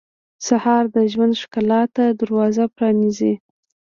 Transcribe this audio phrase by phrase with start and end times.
[0.47, 3.33] سهار د ژوند ښکلا ته دروازه پرانیزي.